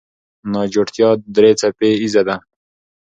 ناجوړتیا 0.53 1.09
درې 1.35 1.51
څپه 1.59 1.87
ایزه 2.01 2.21
ده. 2.27 2.35